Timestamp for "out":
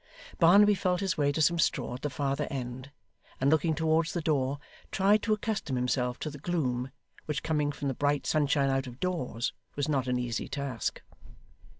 8.71-8.87